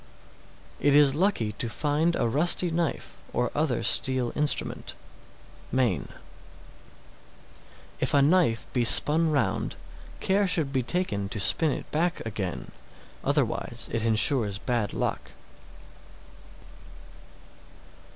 [0.79, 0.89] 693.
[0.89, 4.95] It is lucky to find a rusty knife or other steel instrument.
[5.71, 6.07] Maine.
[7.99, 7.99] 694.
[7.99, 9.75] If a knife be spun round,
[10.19, 12.71] care should be taken to spin it back again,
[13.23, 15.33] otherwise it insures bad luck.